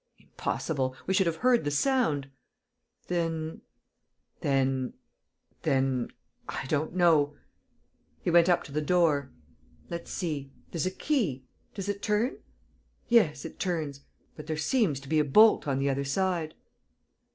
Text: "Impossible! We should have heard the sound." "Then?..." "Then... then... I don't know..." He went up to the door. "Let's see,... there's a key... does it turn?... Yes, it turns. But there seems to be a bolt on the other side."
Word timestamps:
"Impossible! 0.17 0.95
We 1.05 1.13
should 1.13 1.27
have 1.27 1.35
heard 1.45 1.63
the 1.63 1.69
sound." 1.69 2.31
"Then?..." 3.07 3.61
"Then... 4.41 4.93
then... 5.61 6.09
I 6.49 6.65
don't 6.65 6.95
know..." 6.95 7.35
He 8.23 8.31
went 8.31 8.49
up 8.49 8.63
to 8.63 8.71
the 8.71 8.81
door. 8.81 9.29
"Let's 9.91 10.09
see,... 10.09 10.51
there's 10.71 10.87
a 10.87 10.89
key... 10.89 11.45
does 11.75 11.87
it 11.87 12.01
turn?... 12.01 12.39
Yes, 13.09 13.45
it 13.45 13.59
turns. 13.59 14.01
But 14.35 14.47
there 14.47 14.57
seems 14.57 14.99
to 15.01 15.07
be 15.07 15.19
a 15.19 15.23
bolt 15.23 15.67
on 15.67 15.77
the 15.77 15.91
other 15.91 16.03
side." 16.05 16.55